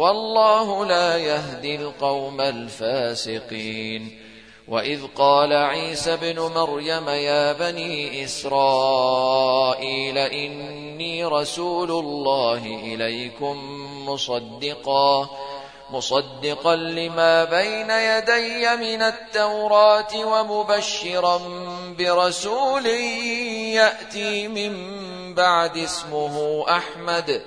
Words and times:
والله 0.00 0.86
لا 0.86 1.16
يهدي 1.16 1.76
القوم 1.76 2.40
الفاسقين. 2.40 4.18
وإذ 4.68 5.00
قال 5.16 5.52
عيسى 5.52 6.14
ابن 6.14 6.40
مريم 6.40 7.08
يا 7.08 7.52
بني 7.52 8.24
إسرائيل 8.24 10.18
إني 10.18 11.24
رسول 11.24 11.90
الله 11.90 12.66
إليكم 12.66 13.56
مصدقا 14.08 15.30
مصدقا 15.90 16.76
لما 16.76 17.44
بين 17.44 17.90
يدي 17.90 18.76
من 18.76 19.02
التوراة 19.02 20.24
ومبشرا 20.24 21.40
برسول 21.98 22.86
يأتي 23.76 24.48
من 24.48 24.74
بعد 25.34 25.76
اسمه 25.76 26.64
أحمد. 26.68 27.42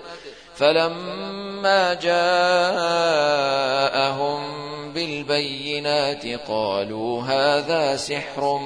فلما 0.55 1.93
جاءهم 1.93 2.53
بالبينات 4.93 6.25
قالوا 6.47 7.21
هذا 7.21 7.95
سحر 7.95 8.59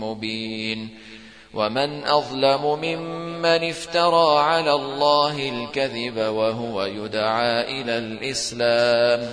مبين 0.00 0.88
ومن 1.54 2.04
أظلم 2.04 2.78
ممن 2.82 3.68
افترى 3.70 4.38
على 4.38 4.72
الله 4.72 5.48
الكذب 5.48 6.16
وهو 6.16 6.84
يدعى 6.84 7.80
إلى 7.80 7.98
الإسلام 7.98 9.30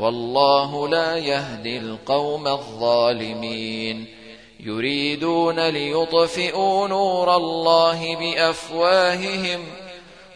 والله 0.00 0.88
لا 0.88 1.16
يهدي 1.16 1.78
القوم 1.78 2.48
الظالمين 2.48 4.06
يريدون 4.60 5.68
ليطفئوا 5.68 6.88
نور 6.88 7.36
الله 7.36 8.16
بأفواههم 8.16 9.64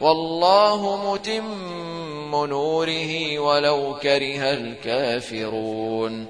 والله 0.03 1.13
متم 1.13 2.47
نوره 2.47 3.39
ولو 3.39 3.95
كره 4.03 4.53
الكافرون. 4.53 6.27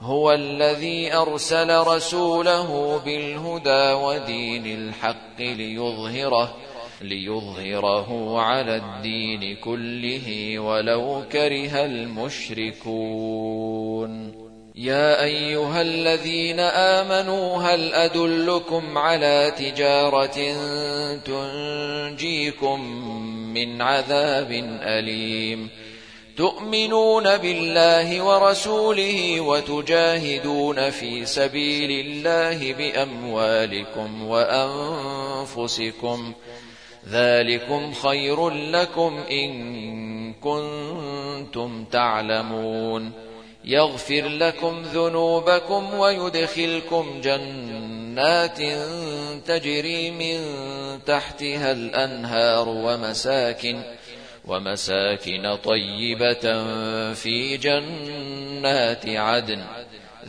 هو 0.00 0.32
الذي 0.32 1.14
أرسل 1.14 1.78
رسوله 1.78 3.00
بالهدى 3.04 3.92
ودين 3.92 4.66
الحق 4.66 5.40
ليظهره 5.40 6.54
ليظهره 7.00 8.40
على 8.40 8.76
الدين 8.76 9.56
كله 9.56 10.58
ولو 10.58 11.22
كره 11.32 11.84
المشركون. 11.84 13.63
يا 14.76 15.24
أيها 15.24 15.82
الذين 15.82 16.60
آمنوا 16.60 17.62
هل 17.62 17.94
أدلكم 17.94 18.98
على 18.98 19.52
تجارة 19.58 20.38
تنجيكم 21.16 22.80
من 23.54 23.82
عذاب 23.82 24.52
أليم؟ 24.82 25.70
تؤمنون 26.36 27.36
بالله 27.36 28.22
ورسوله 28.22 29.40
وتجاهدون 29.40 30.90
في 30.90 31.26
سبيل 31.26 32.06
الله 32.06 32.72
بأموالكم 32.72 34.26
وأنفسكم. 34.26 36.32
ذلكم 37.08 37.92
خير 37.92 38.50
لكم 38.50 39.24
إن 39.30 40.32
كنتم 40.32 41.84
تعلمون. 41.84 43.23
يغفر 43.64 44.28
لكم 44.28 44.82
ذنوبكم 44.82 45.94
ويدخلكم 45.94 47.20
جنات 47.20 48.58
تجري 49.46 50.10
من 50.10 50.40
تحتها 51.04 51.72
الأنهار 51.72 52.68
ومساكن 52.68 53.82
ومساكن 54.46 55.56
طيبة 55.64 56.64
في 57.14 57.56
جنات 57.56 59.08
عدن. 59.08 59.64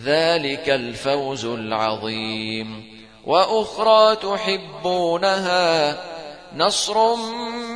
ذلك 0.03 0.69
الفوز 0.69 1.45
العظيم. 1.45 2.95
وأخرى 3.25 4.15
تحبونها 4.15 5.97
نصر 6.55 7.15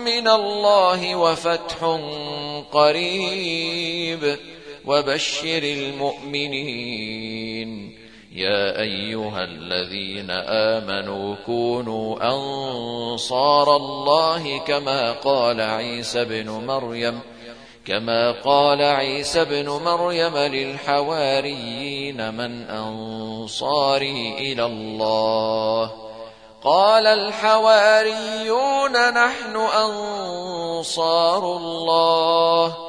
من 0.05 0.27
الله 0.27 1.15
وفتح 1.15 1.99
قريب. 2.71 4.37
وبشر 4.89 5.63
المؤمنين. 5.63 7.69
يا 8.33 8.81
أيها 8.81 9.43
الذين 9.43 10.31
آمنوا 10.31 11.35
كونوا 11.45 12.33
أنصار 12.33 13.75
الله 13.75 14.57
كما 14.57 15.11
قال 15.11 15.61
عيسى 15.61 16.21
ابن 16.21 16.49
مريم 16.49 17.19
كما 17.85 18.31
قال 18.31 18.81
عيسى 18.81 19.41
ابن 19.41 19.69
مريم 19.69 20.37
للحواريين 20.37 22.33
من 22.33 22.69
أنصاري 22.69 24.37
إلى 24.37 24.65
الله. 24.65 25.91
قال 26.63 27.07
الحواريون 27.07 29.13
نحن 29.13 29.55
أنصار 29.55 31.57
الله. 31.57 32.88